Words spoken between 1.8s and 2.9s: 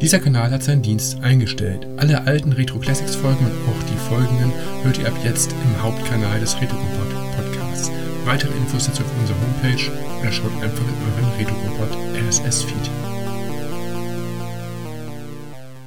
Alle alten Retro